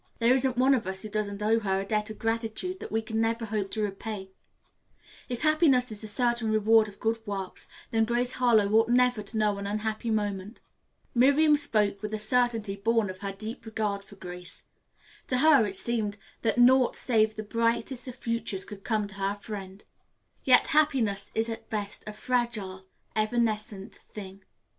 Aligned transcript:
"There 0.17 0.33
isn't 0.33 0.57
one 0.57 0.73
of 0.73 0.87
us 0.87 1.03
who 1.03 1.09
doesn't 1.09 1.43
owe 1.43 1.59
her 1.59 1.79
a 1.79 1.85
debt 1.85 2.09
of 2.09 2.17
gratitude 2.17 2.79
that 2.79 2.91
we 2.91 3.03
can 3.03 3.21
never 3.21 3.45
hope 3.45 3.69
to 3.69 3.83
repay. 3.83 4.31
If 5.29 5.43
happiness 5.43 5.91
is 5.91 6.01
the 6.01 6.07
certain 6.07 6.49
reward 6.51 6.87
of 6.87 6.99
good 6.99 7.19
works, 7.27 7.67
then 7.91 8.05
Grace 8.05 8.31
Harlowe 8.31 8.71
ought 8.73 8.89
never 8.89 9.21
to 9.21 9.37
know 9.37 9.59
an 9.59 9.67
unhappy 9.67 10.09
moment." 10.09 10.61
Miriam 11.13 11.55
spoke 11.55 12.01
with 12.01 12.15
a 12.15 12.17
certainty 12.17 12.75
born 12.75 13.11
of 13.11 13.19
her 13.19 13.31
deep 13.31 13.63
regard 13.63 14.03
for 14.03 14.15
Grace. 14.15 14.63
To 15.27 15.37
her 15.37 15.67
it 15.67 15.75
seemed 15.75 16.17
that 16.41 16.57
naught 16.57 16.95
save 16.95 17.35
the 17.35 17.43
brightest 17.43 18.07
of 18.07 18.15
futures 18.15 18.65
could 18.65 18.83
come 18.83 19.05
to 19.05 19.15
her 19.21 19.35
friend. 19.35 19.83
Yet 20.43 20.65
happiness 20.73 21.29
is 21.35 21.47
at 21.47 21.69
best 21.69 22.03
a 22.07 22.13
fragile, 22.13 22.87
evanescent 23.15 23.93
thing. 23.93 24.41